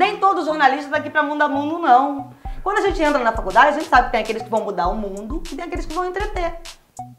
[0.00, 2.30] Nem todo jornalista tá aqui pra mudar mundo, não.
[2.62, 4.88] Quando a gente entra na faculdade, a gente sabe que tem aqueles que vão mudar
[4.88, 6.58] o mundo e tem aqueles que vão entreter.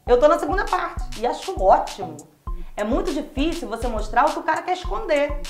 [0.04, 2.16] Eu tô na segunda parte e acho ótimo.
[2.76, 5.40] É muito difícil você mostrar o que o cara quer esconder.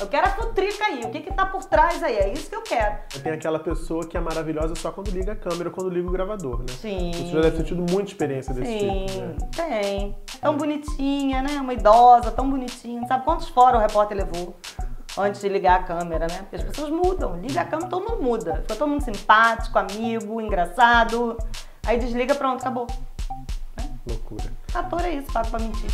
[0.00, 2.56] Eu quero a futrica aí, o que que tá por trás aí, é isso que
[2.56, 2.96] eu quero.
[3.22, 6.60] Tem aquela pessoa que é maravilhosa só quando liga a câmera, quando liga o gravador,
[6.60, 6.72] né?
[6.80, 7.12] Sim.
[7.12, 9.36] Você já deve ter tido muita experiência desse Sim, tipo, né?
[9.54, 10.16] tem.
[10.40, 11.60] Tão bonitinha, né?
[11.60, 13.06] Uma idosa, tão bonitinha.
[13.06, 14.56] Sabe quantos fora o repórter levou
[15.16, 16.38] antes de ligar a câmera, né?
[16.40, 17.40] Porque as pessoas mudam.
[17.40, 18.56] Liga a câmera, todo mundo muda.
[18.62, 21.38] Fica todo mundo simpático, amigo, engraçado.
[21.86, 22.86] Aí desliga, pronto, acabou.
[24.06, 24.52] Loucura.
[24.74, 25.90] Ator é isso, pago pra mentir.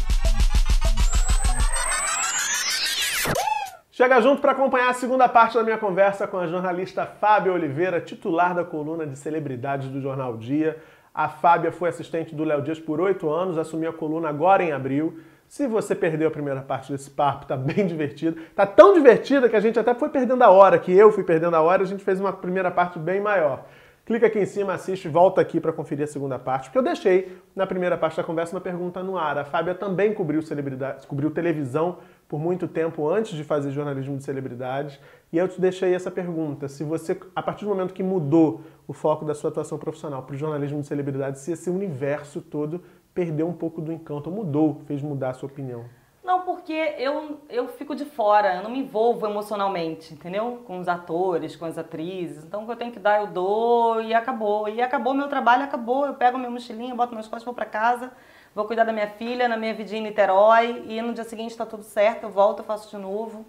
[3.91, 8.01] Chega junto para acompanhar a segunda parte da minha conversa com a jornalista Fábia Oliveira,
[8.01, 10.83] titular da coluna de celebridades do Jornal Dia.
[11.15, 14.73] A Fábia foi assistente do Léo Dias por oito anos, assumiu a coluna agora em
[14.73, 15.21] abril.
[15.55, 18.41] Se você perdeu a primeira parte desse papo, tá bem divertido.
[18.57, 21.55] Tá tão divertida que a gente até foi perdendo a hora, que eu fui perdendo
[21.55, 23.65] a hora, a gente fez uma primeira parte bem maior.
[24.05, 27.39] Clica aqui em cima, assiste, volta aqui para conferir a segunda parte, porque eu deixei
[27.55, 29.39] na primeira parte da conversa uma pergunta no ar.
[29.39, 34.25] A Fábia também cobriu celebridades, cobriu televisão por muito tempo antes de fazer jornalismo de
[34.25, 34.99] celebridades,
[35.33, 38.93] e eu te deixei essa pergunta: se você, a partir do momento que mudou o
[38.93, 42.83] foco da sua atuação profissional para o jornalismo de celebridades, se esse universo todo
[43.15, 45.85] perdeu um pouco do encanto, ou mudou, fez mudar a sua opinião.
[46.25, 50.63] Não, porque eu, eu fico de fora, eu não me envolvo emocionalmente, entendeu?
[50.67, 52.43] Com os atores, com as atrizes.
[52.45, 54.67] Então, o que eu tenho que dar, eu dou e acabou.
[54.67, 56.07] E acabou meu trabalho, acabou.
[56.07, 58.11] Eu pego minha mochilinha, boto meus costas, vou pra casa,
[58.55, 61.67] vou cuidar da minha filha, na minha vidinha em Niterói, e no dia seguinte tá
[61.67, 63.45] tudo certo, eu volto, eu faço de novo.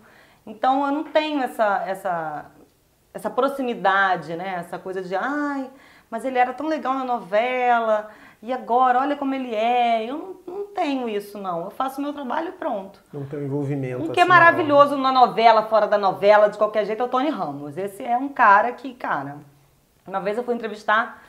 [0.46, 2.52] Então, eu não tenho essa, essa,
[3.14, 4.56] essa proximidade, né?
[4.60, 5.72] Essa coisa de, ai,
[6.10, 8.10] mas ele era tão legal na novela,
[8.46, 10.08] e agora, olha como ele é.
[10.08, 11.66] Eu não, não tenho isso, não.
[11.66, 13.02] Eu faço meu trabalho e pronto.
[13.12, 14.06] Não tem envolvimento.
[14.06, 17.10] O que é assim, maravilhoso na novela, fora da novela, de qualquer jeito, é o
[17.10, 17.76] Tony Ramos.
[17.76, 19.38] Esse é um cara que, cara,
[20.06, 21.24] uma vez eu fui entrevistar,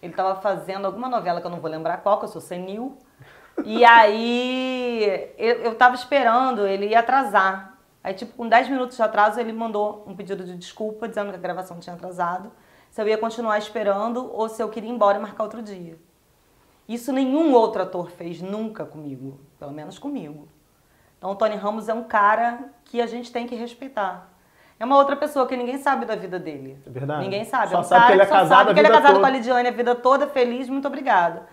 [0.00, 2.96] ele tava fazendo alguma novela que eu não vou lembrar qual, que eu sou senil.
[3.62, 7.74] E aí eu, eu tava esperando, ele ia atrasar.
[8.02, 11.36] Aí, tipo, com 10 minutos de atraso, ele mandou um pedido de desculpa, dizendo que
[11.36, 12.50] a gravação tinha atrasado,
[12.90, 15.98] se eu ia continuar esperando ou se eu queria ir embora e marcar outro dia.
[16.88, 20.48] Isso nenhum outro ator fez nunca comigo, pelo menos comigo.
[21.18, 24.30] Então o Tony Ramos é um cara que a gente tem que respeitar.
[24.78, 26.78] É uma outra pessoa que ninguém sabe da vida dele.
[26.86, 27.24] É verdade.
[27.24, 27.70] Ninguém sabe.
[27.70, 29.20] Só é um sabe que ele é casado sabe a que ele é casado toda.
[29.20, 31.46] com a Lidiane a vida toda, feliz, muito obrigada.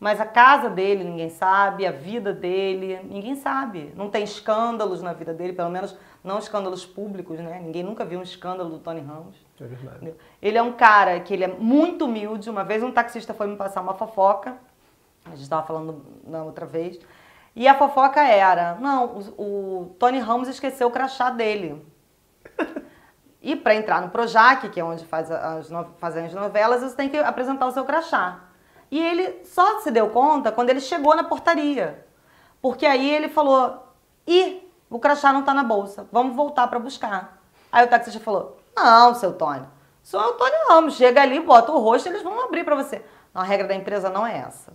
[0.00, 3.92] Mas a casa dele ninguém sabe, a vida dele ninguém sabe.
[3.94, 7.60] Não tem escândalos na vida dele, pelo menos não escândalos públicos, né?
[7.62, 9.36] Ninguém nunca viu um escândalo do Tony Ramos.
[9.60, 10.14] É verdade.
[10.40, 12.48] Ele é um cara que ele é muito humilde.
[12.48, 14.56] Uma vez um taxista foi me passar uma fofoca.
[15.24, 16.98] A gente estava falando na outra vez.
[17.54, 21.84] E a fofoca era: não, o, o Tony Ramos esqueceu o crachá dele.
[23.42, 27.08] E para entrar no Projac, que é onde faz as, fazem as novelas, você tem
[27.08, 28.40] que apresentar o seu crachá.
[28.90, 32.04] E ele só se deu conta quando ele chegou na portaria.
[32.60, 33.94] Porque aí ele falou:
[34.26, 37.40] ih, o crachá não tá na bolsa, vamos voltar para buscar.
[37.72, 39.66] Aí o taxista falou: não, seu Tony,
[40.02, 43.02] sou o Tony Ramos, chega ali, bota o rosto eles vão abrir para você.
[43.32, 44.70] Não, a regra da empresa não é essa.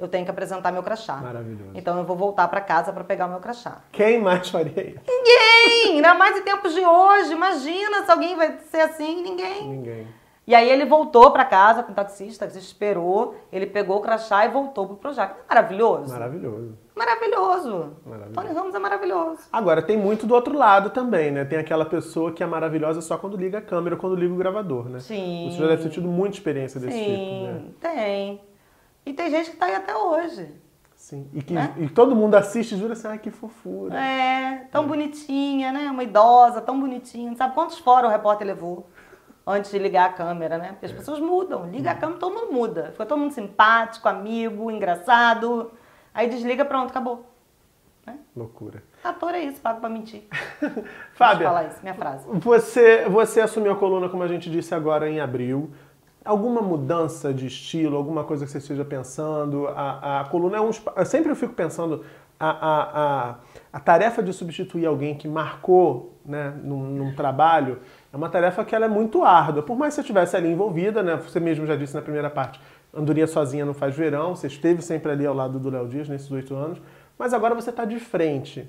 [0.00, 1.16] Eu tenho que apresentar meu crachá.
[1.16, 1.72] Maravilhoso.
[1.74, 3.82] Então eu vou voltar para casa para pegar o meu crachá.
[3.92, 5.00] Quem mais faria isso?
[5.06, 5.96] Ninguém!
[5.96, 7.32] Ainda mais em tempos de hoje.
[7.32, 9.68] Imagina se alguém vai ser assim, ninguém.
[9.68, 10.20] Ninguém.
[10.46, 14.44] E aí ele voltou para casa com o taxista, o esperou, ele pegou o crachá
[14.44, 15.36] e voltou pro Projac.
[15.48, 16.12] Maravilhoso.
[16.12, 16.76] Maravilhoso.
[16.96, 17.96] Maravilhoso.
[18.04, 18.34] Maravilhoso.
[18.34, 19.40] Tony Ramos é maravilhoso.
[19.52, 21.44] Agora, tem muito do outro lado também, né?
[21.44, 24.36] Tem aquela pessoa que é maravilhosa só quando liga a câmera ou quando liga o
[24.36, 24.98] gravador, né?
[24.98, 25.50] Sim.
[25.52, 27.62] Você já deve ter tido muita experiência desse Sim, tipo, né?
[27.80, 28.40] tem.
[29.04, 30.48] E tem gente que tá aí até hoje.
[30.96, 31.28] Sim.
[31.32, 31.74] E que Né?
[31.78, 33.98] e todo mundo assiste e jura assim, ai, que fofura.
[33.98, 35.90] É, tão bonitinha, né?
[35.90, 37.34] Uma idosa, tão bonitinha.
[37.36, 38.86] Sabe quantos fora o repórter levou
[39.46, 40.68] antes de ligar a câmera, né?
[40.72, 41.68] Porque as pessoas mudam.
[41.70, 42.90] Liga a câmera, todo mundo muda.
[42.92, 45.72] Fica todo mundo simpático, amigo, engraçado.
[46.12, 47.26] Aí desliga, pronto, acabou.
[48.36, 48.82] Loucura.
[49.02, 50.24] Ator é isso, pago pra mentir.
[51.14, 52.26] Fábia, falar isso, minha frase.
[52.28, 55.70] Você, você assumiu a coluna, como a gente disse agora, em abril.
[56.30, 59.66] Alguma mudança de estilo, alguma coisa que você esteja pensando?
[59.66, 60.70] A, a coluna é um.
[60.96, 62.04] Eu sempre fico pensando,
[62.38, 62.82] a, a,
[63.30, 63.34] a,
[63.72, 67.80] a tarefa de substituir alguém que marcou né, num, num trabalho
[68.12, 69.64] é uma tarefa que ela é muito árdua.
[69.64, 71.16] Por mais que você estivesse ali envolvida, né?
[71.16, 72.60] Você mesmo já disse na primeira parte,
[72.94, 76.30] Andorinha sozinha não faz verão, você esteve sempre ali ao lado do Léo Dias nesses
[76.30, 76.80] oito anos,
[77.18, 78.68] mas agora você está de frente.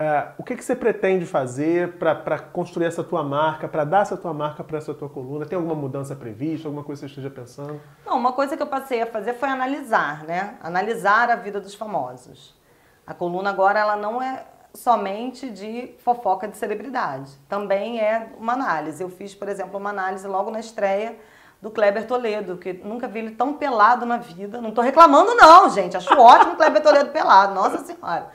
[0.00, 4.16] É, o que, que você pretende fazer para construir essa tua marca, para dar essa
[4.16, 5.44] tua marca para essa tua coluna?
[5.44, 7.78] Tem alguma mudança prevista, alguma coisa que você esteja pensando?
[8.06, 10.56] Não, uma coisa que eu passei a fazer foi analisar, né?
[10.62, 12.58] Analisar a vida dos famosos.
[13.06, 17.32] A coluna agora ela não é somente de fofoca de celebridade.
[17.46, 19.02] Também é uma análise.
[19.02, 21.18] Eu fiz, por exemplo, uma análise logo na estreia
[21.60, 24.62] do Kleber Toledo, que nunca vi ele tão pelado na vida.
[24.62, 25.94] Não tô reclamando não, gente.
[25.94, 28.30] Acho ótimo o Kleber Toledo pelado, nossa senhora.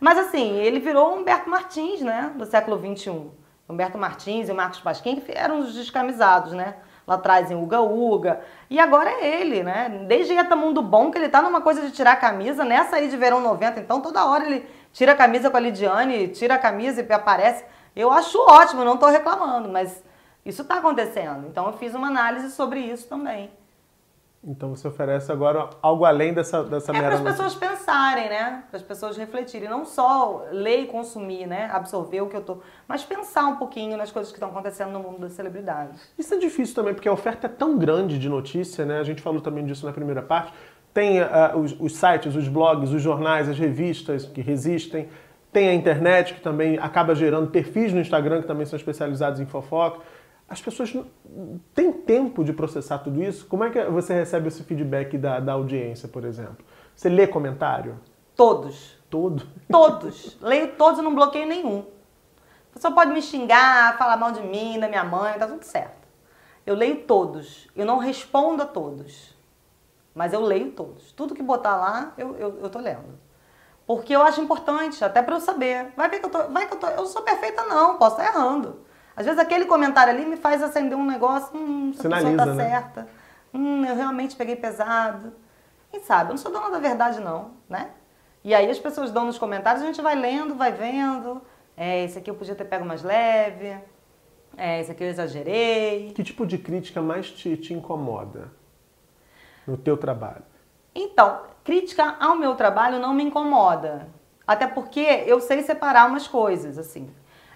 [0.00, 3.30] Mas assim, ele virou Humberto Martins, né, do século XXI.
[3.70, 6.74] Humberto Martins e o Marcos Pasquim, eram os descamisados, né?
[7.06, 8.40] Lá atrás em Uga Uga.
[8.68, 10.04] E agora é ele, né?
[10.08, 13.08] Desde Eta Mundo Bom, que ele tá numa coisa de tirar a camisa, nessa aí
[13.08, 16.58] de verão 90, então toda hora ele tira a camisa com a Lidiane, tira a
[16.58, 17.64] camisa e aparece.
[17.94, 20.02] Eu acho ótimo, não tô reclamando, mas
[20.44, 21.46] isso está acontecendo.
[21.46, 23.50] Então eu fiz uma análise sobre isso também.
[24.42, 27.08] Então você oferece agora algo além dessa, dessa é mera...
[27.08, 28.64] para as pessoas pensarem, né?
[28.70, 29.68] Para as pessoas refletirem.
[29.68, 31.68] Não só ler e consumir, né?
[31.70, 32.58] Absorver o que eu tô...
[32.88, 36.00] Mas pensar um pouquinho nas coisas que estão acontecendo no mundo das celebridades.
[36.18, 38.98] Isso é difícil também, porque a oferta é tão grande de notícia, né?
[38.98, 40.54] A gente falou também disso na primeira parte.
[40.94, 45.10] Tem uh, os, os sites, os blogs, os jornais, as revistas que resistem.
[45.52, 49.46] Tem a internet, que também acaba gerando perfis no Instagram, que também são especializados em
[49.46, 50.00] fofoca
[50.50, 50.92] as pessoas
[51.72, 53.46] têm tempo de processar tudo isso?
[53.46, 56.64] Como é que você recebe esse feedback da, da audiência, por exemplo?
[56.94, 58.00] Você lê comentário?
[58.34, 58.98] Todos.
[59.08, 59.46] Todo?
[59.70, 60.36] Todos.
[60.42, 61.84] Leio todos e não bloqueio nenhum.
[62.70, 66.08] A pessoa pode me xingar, falar mal de mim, da minha mãe, tá tudo certo.
[66.66, 67.68] Eu leio todos.
[67.74, 69.34] Eu não respondo a todos.
[70.14, 71.12] Mas eu leio todos.
[71.12, 73.18] Tudo que botar lá, eu, eu, eu tô lendo.
[73.86, 75.92] Porque eu acho importante, até para eu saber.
[75.96, 76.48] Vai ver que eu tô.
[76.48, 76.86] Vai que eu tô.
[76.88, 78.80] Eu sou perfeita, não, posso estar errando.
[79.20, 82.54] Às vezes aquele comentário ali me faz acender um negócio, hum, essa Sinaliza, pessoa tá
[82.54, 82.70] né?
[82.70, 83.08] certa.
[83.52, 85.34] Hum, eu realmente peguei pesado.
[85.90, 86.30] Quem sabe?
[86.30, 87.90] Eu não sou dona da verdade, não, né?
[88.42, 91.42] E aí as pessoas dão nos comentários, a gente vai lendo, vai vendo.
[91.76, 93.76] É, esse aqui eu podia ter pego mais leve.
[94.56, 96.12] É, esse aqui eu exagerei.
[96.14, 98.50] Que tipo de crítica mais te, te incomoda
[99.66, 100.44] no teu trabalho?
[100.94, 104.08] Então, crítica ao meu trabalho não me incomoda.
[104.46, 107.10] Até porque eu sei separar umas coisas, assim.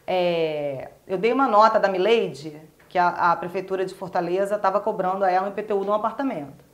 [0.06, 5.24] É, eu dei uma nota da Mileide, que a, a prefeitura de Fortaleza estava cobrando
[5.24, 6.64] a ela um IPTU de um apartamento.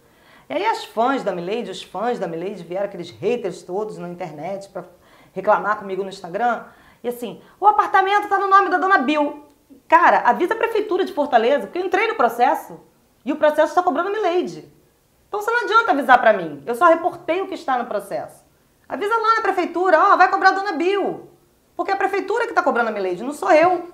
[0.48, 4.08] E aí as fãs da Mileide, os fãs da Mileide vieram, aqueles haters todos na
[4.08, 4.84] internet para
[5.32, 6.64] reclamar comigo no Instagram.
[7.02, 9.46] E assim, o apartamento está no nome da dona Bill.
[9.86, 12.80] Cara, avisa a prefeitura de Fortaleza, porque eu entrei no processo
[13.24, 14.68] e o processo está cobrando a Mileide.
[15.28, 16.62] Então você não adianta avisar para mim.
[16.66, 18.44] Eu só reportei o que está no processo.
[18.88, 21.29] Avisa lá na prefeitura, ó, vai cobrar a dona Bill.
[21.80, 23.88] Porque é a prefeitura que está cobrando a Milady, não sou eu.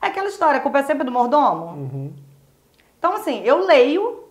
[0.00, 1.72] É aquela história, a culpa é sempre do mordomo.
[1.72, 2.12] Uhum.
[2.96, 4.26] Então, assim, eu leio,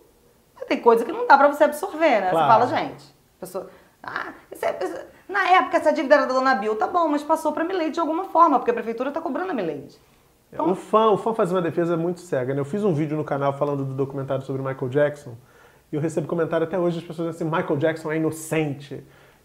[0.54, 2.30] mas tem coisa que não dá para você absorver, né?
[2.30, 2.64] Claro.
[2.64, 3.04] Você fala, gente,
[3.38, 3.70] pessoa,
[4.02, 7.66] ah, é, na época essa dívida era da Dona Bill, tá bom, mas passou para
[7.66, 10.00] a Milady de alguma forma, porque a prefeitura está cobrando a Milady.
[10.54, 12.62] Então, o, fã, o fã faz uma defesa muito cega, né?
[12.62, 15.36] Eu fiz um vídeo no canal falando do documentário sobre Michael Jackson,
[15.92, 19.04] e eu recebo comentário até hoje das pessoas assim, Michael Jackson é inocente.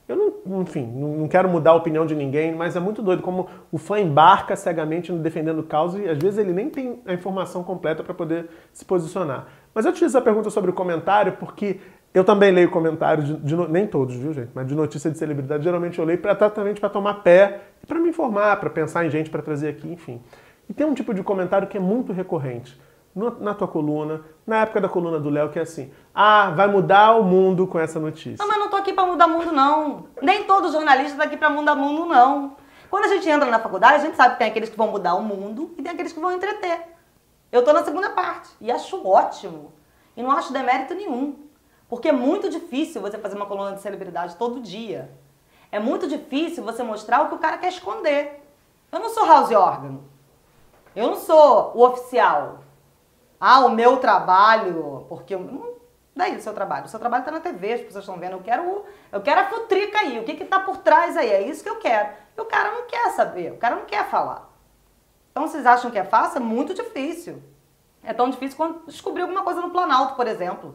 [0.09, 3.49] Eu não, enfim, não quero mudar a opinião de ninguém, mas é muito doido como
[3.71, 8.03] o fã embarca cegamente defendendo causa e às vezes ele nem tem a informação completa
[8.03, 9.47] para poder se posicionar.
[9.73, 11.79] Mas eu te fiz a pergunta sobre o comentário porque
[12.13, 14.51] eu também leio comentários, de, de, nem todos, viu, gente?
[14.53, 18.59] Mas de notícia de celebridade, geralmente eu leio exatamente para tomar pé para me informar,
[18.59, 20.21] para pensar em gente para trazer aqui, enfim.
[20.69, 22.79] E tem um tipo de comentário que é muito recorrente
[23.15, 27.17] na tua coluna, na época da coluna do Léo, que é assim: ah, vai mudar
[27.17, 28.37] o mundo com essa notícia.
[28.39, 30.07] Não, mas não tô aqui para mudar o mundo, não.
[30.23, 32.57] Nem todo jornalista tá aqui para mudar o mundo, não.
[32.91, 35.15] Quando a gente entra na faculdade, a gente sabe que tem aqueles que vão mudar
[35.15, 36.89] o mundo e tem aqueles que vão entreter.
[37.53, 39.73] Eu tô na segunda parte e acho ótimo.
[40.17, 41.37] E não acho demérito nenhum.
[41.89, 45.11] Porque é muito difícil você fazer uma coluna de celebridade todo dia.
[45.73, 48.45] É muito difícil você mostrar o que o cara quer esconder.
[48.93, 50.05] Eu não sou house órgano.
[50.95, 52.61] Eu não sou o oficial.
[53.41, 55.75] Ah, o meu trabalho, porque hum,
[56.15, 56.85] daí o seu trabalho.
[56.85, 58.33] O seu trabalho está na TV, as pessoas estão vendo.
[58.33, 60.19] Eu quero, eu quero a futrica aí.
[60.19, 61.31] O que está por trás aí?
[61.31, 62.11] É isso que eu quero.
[62.37, 64.51] E o cara não quer saber, o cara não quer falar.
[65.31, 66.37] Então vocês acham que é fácil?
[66.37, 67.43] É muito difícil.
[68.05, 70.75] É tão difícil quanto descobrir alguma coisa no Planalto, por exemplo.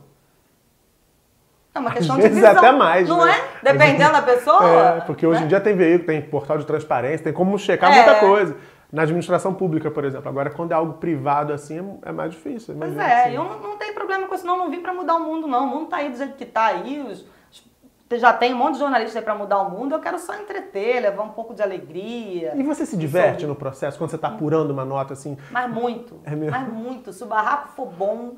[1.73, 2.57] É uma questão Às vezes de visão.
[2.57, 3.33] até mais, Não né?
[3.37, 3.73] é?
[3.73, 4.63] Dependendo da pessoa.
[4.63, 5.45] É, porque hoje né?
[5.45, 7.95] em dia tem veículo, tem portal de transparência, tem como checar é.
[7.95, 8.55] muita coisa
[8.95, 10.29] na administração pública, por exemplo.
[10.29, 12.73] Agora, quando é algo privado assim, é, mais difícil.
[12.79, 13.35] Pois é, assim.
[13.35, 14.57] eu não, não tenho problema com isso, não.
[14.57, 15.65] Não vim para mudar o mundo, não.
[15.65, 17.01] O mundo tá aí do jeito que tá aí.
[17.01, 17.25] Os,
[18.13, 19.95] já tem um monte de jornalistas aí para mudar o mundo.
[19.95, 22.53] Eu quero só entreter, levar um pouco de alegria.
[22.55, 25.37] E você se diverte no processo quando você está apurando uma nota assim?
[25.51, 26.21] Mas muito.
[26.23, 26.57] É mesmo?
[26.57, 27.11] Mas muito.
[27.11, 28.33] Se o barraco for bom.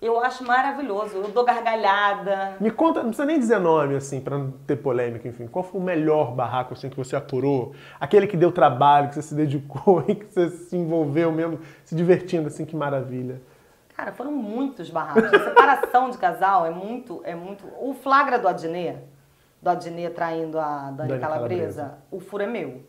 [0.00, 2.56] Eu acho maravilhoso, eu dou gargalhada.
[2.58, 5.46] Me conta, não precisa nem dizer nome, assim, para não ter polêmica, enfim.
[5.46, 7.74] Qual foi o melhor barraco, assim, que você apurou?
[8.00, 11.94] Aquele que deu trabalho, que você se dedicou e que você se envolveu mesmo, se
[11.94, 13.42] divertindo, assim, que maravilha.
[13.94, 15.34] Cara, foram muitos barracos.
[15.34, 17.66] A separação de casal é muito, é muito...
[17.78, 18.98] O flagra do Adnet,
[19.60, 22.82] do Adnet traindo a Dani, Dani Calabresa, Calabresa, o furo é meu.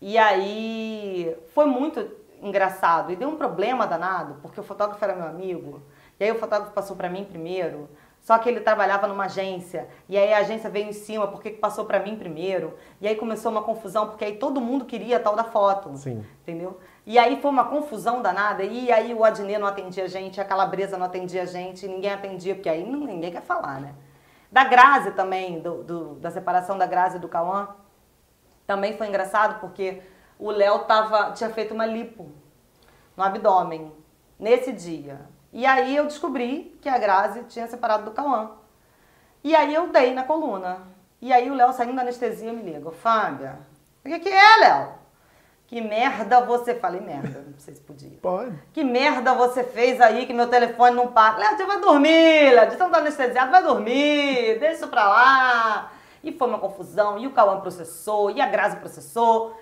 [0.00, 2.08] E aí foi muito
[2.40, 3.12] engraçado.
[3.12, 5.82] E deu um problema danado, porque o fotógrafo era meu amigo.
[6.18, 7.88] E aí o fotógrafo passou para mim primeiro.
[8.26, 11.84] Só que ele trabalhava numa agência, e aí a agência veio em cima, porque passou
[11.84, 12.74] para mim primeiro.
[13.00, 15.96] E aí começou uma confusão, porque aí todo mundo queria a tal da foto.
[15.96, 16.26] Sim.
[16.42, 16.76] Entendeu?
[17.06, 20.44] E aí foi uma confusão danada, e aí o Adnê não atendia a gente, a
[20.44, 23.94] Calabresa não atendia a gente, ninguém atendia, porque aí ninguém quer falar, né?
[24.50, 27.68] Da Grazi também, do, do, da separação da Grazi e do Cauã,
[28.66, 30.02] também foi engraçado, porque
[30.36, 32.28] o Léo tava, tinha feito uma lipo
[33.16, 33.92] no abdômen
[34.36, 35.20] nesse dia.
[35.52, 38.50] E aí eu descobri que a Grazi tinha separado do Cauã.
[39.42, 40.78] E aí eu dei na coluna.
[41.20, 43.58] E aí o Léo saindo da anestesia me liga, Fábia,
[44.04, 44.94] o que, que é, Léo?
[45.66, 46.74] Que merda você.
[46.76, 48.18] Falei merda, não sei se podia.
[48.22, 48.56] Pode.
[48.72, 51.38] Que merda você fez aí que meu telefone não para?
[51.38, 52.70] Léo, você vai dormir, Léo.
[52.70, 54.58] De tanto anestesiado, vai dormir.
[54.60, 55.92] Deixa isso pra lá.
[56.22, 57.18] E foi uma confusão.
[57.18, 59.58] E o Cauã processou, e a Grazi processou.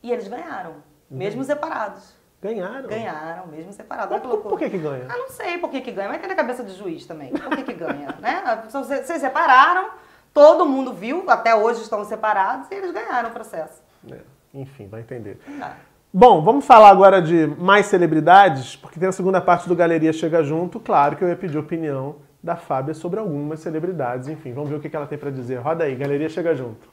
[0.00, 0.76] E eles ganharam,
[1.10, 2.14] mesmo separados.
[2.40, 2.88] Ganharam?
[2.88, 4.10] Ganharam, mesmo separados.
[4.10, 5.06] Mas por, por que que ganha?
[5.08, 7.30] Ah, não sei por que que ganha, mas tem na cabeça do juiz também.
[7.30, 8.62] Por que que ganha, né?
[8.70, 9.90] Vocês separaram,
[10.34, 13.82] todo mundo viu, até hoje estão separados, e eles ganharam o processo.
[14.10, 14.18] É,
[14.52, 15.38] enfim, vai entender.
[15.58, 15.76] Tá.
[16.12, 20.42] Bom, vamos falar agora de mais celebridades, porque tem a segunda parte do Galeria Chega
[20.42, 20.78] Junto.
[20.78, 24.28] Claro que eu ia pedir opinião da Fábia sobre algumas celebridades.
[24.28, 25.56] Enfim, vamos ver o que ela tem pra dizer.
[25.56, 26.88] Roda aí, Galeria Chega Junto.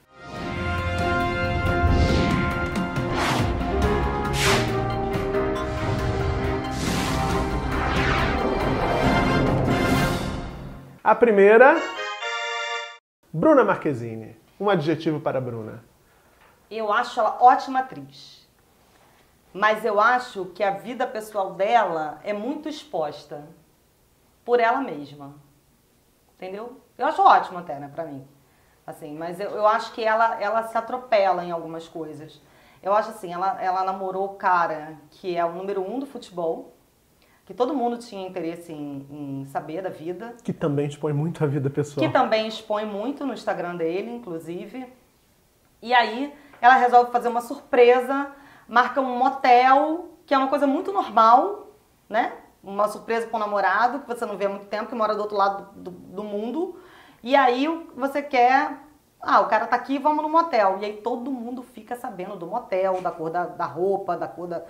[11.04, 11.76] A primeira,
[13.34, 14.38] Bruna Marquezine.
[14.58, 15.84] Um adjetivo para Bruna.
[16.72, 18.48] Eu acho ela ótima atriz.
[19.54, 23.46] Mas eu acho que a vida pessoal dela é muito exposta
[24.46, 25.36] por ela mesma.
[26.38, 26.80] Entendeu?
[26.98, 28.26] Eu acho ótimo até, né, pra mim.
[28.88, 32.42] Assim, mas eu, eu acho que ela, ela se atropela em algumas coisas.
[32.82, 36.74] Eu acho assim, ela, ela namorou o cara que é o número um do futebol,
[37.46, 40.36] que todo mundo tinha interesse em, em saber da vida.
[40.44, 42.06] Que também expõe muito a vida pessoal.
[42.06, 44.86] Que também expõe muito no Instagram dele, inclusive.
[45.82, 48.32] E aí ela resolve fazer uma surpresa,
[48.68, 51.68] marca um motel, que é uma coisa muito normal,
[52.08, 52.32] né?
[52.64, 55.22] Uma surpresa com um namorado, que você não vê há muito tempo, que mora do
[55.22, 56.80] outro lado do, do mundo.
[57.22, 58.78] E aí você quer.
[59.22, 60.78] Ah, o cara tá aqui, vamos no motel.
[60.80, 64.48] E aí todo mundo fica sabendo do motel, da cor da, da roupa, da cor
[64.48, 64.64] da,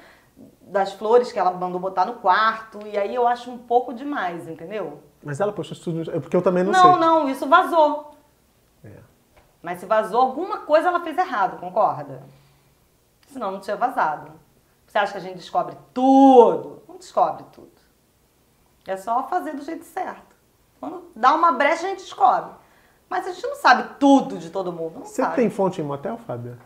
[0.61, 2.79] das flores que ela mandou botar no quarto.
[2.87, 5.01] E aí eu acho um pouco demais, entendeu?
[5.23, 6.99] Mas ela postou isso tudo, no- é porque eu também não, Não, sei.
[6.99, 8.15] não, isso vazou.
[8.83, 8.97] É.
[9.61, 12.23] Mas se vazou, alguma coisa ela fez errado, concorda?
[13.27, 14.31] Senão não tinha vazado.
[14.85, 16.83] Você acha que a gente descobre tudo?
[16.87, 17.71] Não descobre tudo.
[18.85, 20.35] É só fazer do jeito certo.
[20.79, 22.51] Quando dá uma brecha, a gente descobre.
[23.09, 24.95] Mas a gente não sabe tudo de todo mundo.
[24.99, 25.35] Não Você sabe.
[25.35, 26.57] tem fonte em motel, Fábia?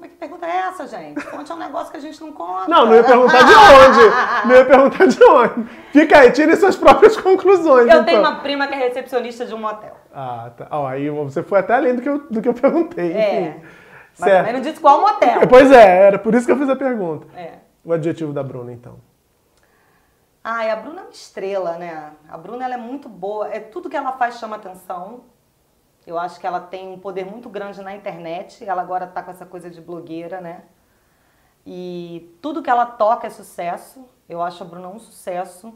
[0.00, 1.20] Como é que pergunta é essa, gente?
[1.20, 2.66] Fonte é um negócio que a gente não conta.
[2.70, 4.48] Não, não ia perguntar de onde.
[4.48, 5.64] Não ia perguntar de onde.
[5.92, 7.86] Fica aí, tire suas próprias conclusões.
[7.86, 8.04] Eu então.
[8.06, 9.94] tenho uma prima que é recepcionista de um motel.
[10.14, 10.68] Ah, tá.
[10.70, 13.12] Ó, aí você foi até além do que eu, do que eu perguntei.
[13.12, 13.40] É.
[13.40, 13.60] Enfim.
[14.18, 14.38] Mas certo.
[14.38, 15.40] também não disse qual motel.
[15.46, 17.26] Pois é, era por isso que eu fiz a pergunta.
[17.38, 17.58] É.
[17.84, 18.96] O adjetivo da Bruna, então.
[20.42, 22.12] Ai, a Bruna é uma estrela, né?
[22.26, 23.48] A Bruna ela é muito boa.
[23.52, 25.24] É tudo que ela faz chama atenção.
[26.10, 28.64] Eu acho que ela tem um poder muito grande na internet.
[28.64, 30.62] Ela agora tá com essa coisa de blogueira, né?
[31.64, 34.04] E tudo que ela toca é sucesso.
[34.28, 35.72] Eu acho a Bruna um sucesso.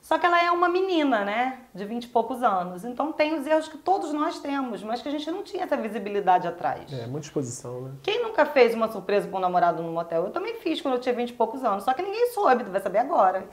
[0.00, 1.60] Só que ela é uma menina, né?
[1.72, 2.84] De 20 e poucos anos.
[2.84, 5.76] Então tem os erros que todos nós temos, mas que a gente não tinha essa
[5.76, 6.92] visibilidade atrás.
[6.92, 7.90] É, muita exposição, né?
[8.02, 10.24] Quem nunca fez uma surpresa para um namorado no motel?
[10.24, 12.70] Eu também fiz quando eu tinha 20 e poucos anos, só que ninguém soube, tu
[12.70, 13.46] vai saber agora.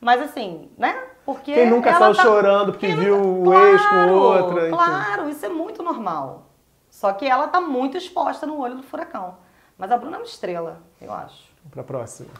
[0.00, 1.08] Mas assim, né?
[1.24, 4.76] Porque Quem nunca saiu chorando porque Quem viu nunca- o ex com outra, enfim.
[4.76, 6.46] Claro, isso é muito normal.
[6.90, 9.36] Só que ela tá muito exposta no olho do furacão.
[9.76, 11.50] Mas a Bruna é uma estrela, eu acho.
[11.70, 12.30] Pra próxima.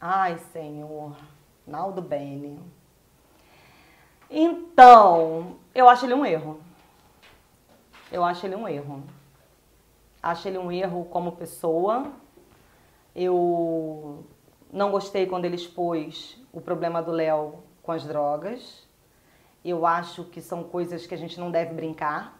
[0.00, 1.14] Ai, senhor.
[1.66, 2.58] Naldo Bene.
[4.30, 6.60] Então, eu acho ele um erro.
[8.10, 9.02] Eu acho ele um erro.
[10.22, 12.06] Acho ele um erro como pessoa.
[13.14, 14.09] Eu
[14.72, 18.88] não gostei quando ele expôs o problema do Léo com as drogas.
[19.64, 22.38] Eu acho que são coisas que a gente não deve brincar,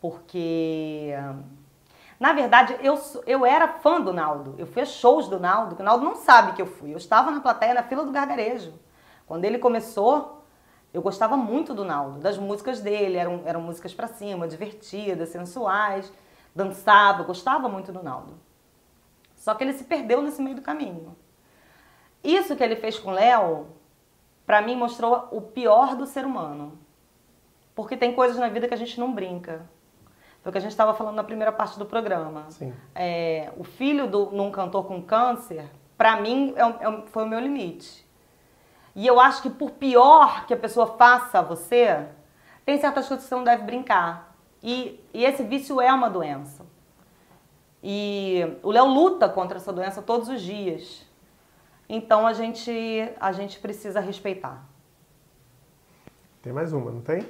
[0.00, 1.14] porque
[2.20, 4.54] na verdade, eu, eu era fã do Naldo.
[4.58, 6.92] Eu fui a shows do Naldo, que o Naldo não sabe que eu fui.
[6.92, 8.74] Eu estava na plateia, na fila do gargarejo.
[9.26, 10.44] Quando ele começou,
[10.92, 13.16] eu gostava muito do Naldo, das músicas dele.
[13.16, 16.12] Eram, eram músicas pra cima, divertidas, sensuais.
[16.54, 18.34] Dançava, gostava muito do Naldo.
[19.34, 21.16] Só que ele se perdeu nesse meio do caminho.
[22.22, 23.66] Isso que ele fez com o Léo,
[24.46, 26.78] pra mim, mostrou o pior do ser humano.
[27.74, 29.68] Porque tem coisas na vida que a gente não brinca.
[30.42, 32.48] Foi o que a gente estava falando na primeira parte do programa.
[32.94, 35.64] É, o filho de um cantor com câncer,
[35.96, 38.06] para mim, é, é, foi o meu limite.
[38.94, 42.06] E eu acho que por pior que a pessoa faça a você,
[42.64, 44.34] tem certas coisas que você não deve brincar.
[44.62, 46.64] E, e esse vício é uma doença.
[47.82, 51.06] E o Léo luta contra essa doença todos os dias.
[51.92, 52.70] Então a gente,
[53.18, 54.62] a gente precisa respeitar.
[56.40, 57.26] Tem mais uma, não tem?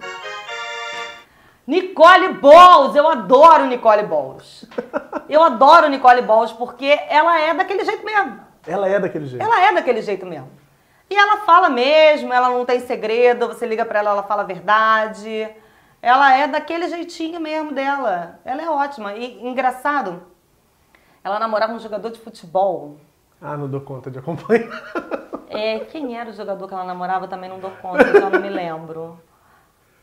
[1.67, 4.69] Nicole Balls, eu adoro Nicole Balls.
[5.31, 8.41] Eu adoro Nicole Balls porque ela é daquele jeito mesmo.
[8.67, 9.41] Ela é daquele jeito.
[9.41, 10.51] Ela é daquele jeito mesmo.
[11.09, 14.45] E ela fala mesmo, ela não tem segredo, você liga para ela, ela fala a
[14.47, 15.49] verdade.
[16.03, 18.41] Ela é daquele jeitinho mesmo dela.
[18.45, 19.15] Ela é ótima.
[19.15, 20.21] E engraçado,
[21.23, 22.99] ela namorava um jogador de futebol.
[23.41, 24.69] Ah, não dou conta de acompanhar.
[25.49, 28.49] É, quem era o jogador que ela namorava também não dou conta, já não me
[28.49, 29.19] lembro.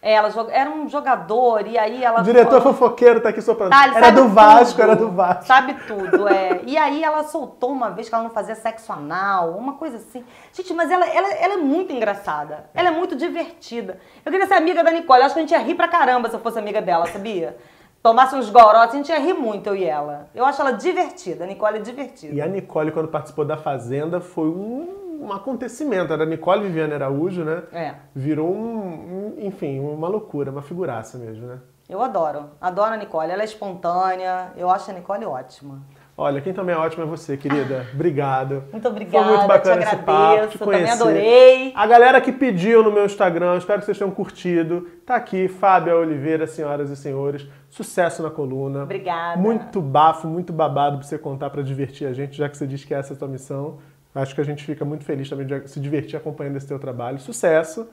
[0.02, 2.22] É, ela era um jogador e aí ela.
[2.22, 3.74] O diretor fofoqueiro tá aqui soprando.
[3.74, 5.46] Ah, era do tudo, Vasco, era do Vasco.
[5.46, 6.62] Sabe tudo, é.
[6.66, 10.24] E aí ela soltou uma vez que ela não fazia sexo anal, uma coisa assim.
[10.54, 12.70] Gente, mas ela, ela, ela é muito engraçada.
[12.76, 14.00] Ela é muito divertida.
[14.24, 15.22] Eu queria ser amiga da Nicole.
[15.22, 17.58] Eu acho que a gente ia rir pra caramba se eu fosse amiga dela, sabia?
[18.02, 20.28] Tomasse uns gorotes, a gente ia rir muito, eu e ela.
[20.34, 22.34] Eu acho ela divertida, a Nicole é divertida.
[22.34, 26.14] E a Nicole, quando participou da Fazenda, foi um um acontecimento.
[26.14, 27.64] Era Nicole Viviane Araújo, né?
[27.72, 27.96] É.
[28.16, 31.60] Virou um, um, enfim, uma loucura, uma figuraça mesmo, né?
[31.90, 32.52] Eu adoro.
[32.60, 33.32] Adoro a Nicole.
[33.32, 34.52] Ela é espontânea.
[34.56, 35.82] Eu acho a Nicole ótima.
[36.20, 37.86] Olha, quem também é ótimo é você, querida.
[37.94, 38.64] Obrigado.
[38.74, 39.24] Muito obrigada.
[39.24, 40.98] Foi muito bacana te esse papo, te conhecer.
[40.98, 41.74] Também adorei.
[41.76, 44.88] A galera que pediu no meu Instagram, espero que vocês tenham curtido.
[45.06, 47.48] Tá aqui, Fábia Oliveira, senhoras e senhores.
[47.70, 48.82] Sucesso na coluna.
[48.82, 49.40] Obrigada.
[49.40, 52.84] Muito bafo, muito babado pra você contar para divertir a gente, já que você diz
[52.84, 53.78] que essa é a tua missão.
[54.16, 57.20] Acho que a gente fica muito feliz também de se divertir acompanhando esse teu trabalho.
[57.20, 57.88] Sucesso!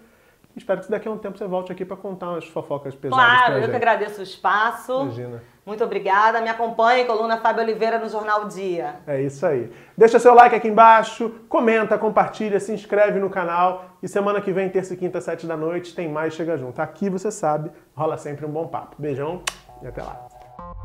[0.57, 3.55] Espero que daqui a um tempo você volte aqui para contar umas fofocas pesadas Claro,
[3.55, 3.71] eu gente.
[3.71, 5.03] que agradeço o espaço.
[5.03, 5.43] Imagina.
[5.67, 6.41] Muito obrigada.
[6.41, 8.97] Me acompanhe, coluna Fábio Oliveira no Jornal Dia.
[9.07, 9.71] É isso aí.
[9.97, 13.87] Deixa seu like aqui embaixo, comenta, compartilha, se inscreve no canal.
[14.03, 16.81] E semana que vem, terça e quinta, sete da noite, tem mais Chega Junto.
[16.81, 18.97] Aqui, você sabe, rola sempre um bom papo.
[18.99, 19.43] Beijão
[19.83, 20.34] e até lá.
[20.59, 20.85] you